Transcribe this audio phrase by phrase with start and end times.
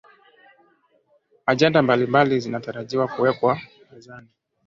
[1.45, 3.57] agenda mbalimbali zinatarajiwa kuwekwa
[3.91, 4.29] mezani